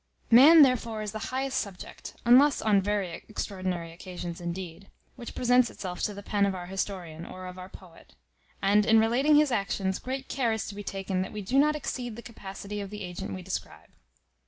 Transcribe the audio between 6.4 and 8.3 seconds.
of our historian, or of our poet;